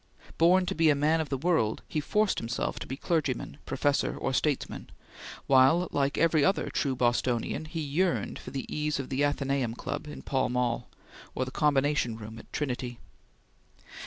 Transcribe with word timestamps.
Born 0.39 0.65
to 0.65 0.73
be 0.73 0.89
a 0.89 0.95
man 0.95 1.21
of 1.21 1.29
the 1.29 1.37
world, 1.37 1.83
he 1.87 1.99
forced 1.99 2.39
himself 2.39 2.79
to 2.79 2.87
be 2.87 2.97
clergyman, 2.97 3.59
professor, 3.67 4.17
or 4.17 4.33
statesman, 4.33 4.89
while, 5.45 5.89
like 5.91 6.17
every 6.17 6.43
other 6.43 6.71
true 6.71 6.95
Bostonian, 6.95 7.65
he 7.65 7.81
yearned 7.81 8.39
for 8.39 8.49
the 8.49 8.65
ease 8.67 8.99
of 8.99 9.09
the 9.09 9.23
Athenaeum 9.23 9.75
Club 9.75 10.07
in 10.07 10.23
Pall 10.23 10.49
Mall 10.49 10.89
or 11.35 11.45
the 11.45 11.51
Combination 11.51 12.17
Room 12.17 12.39
at 12.39 12.51
Trinity. 12.51 12.97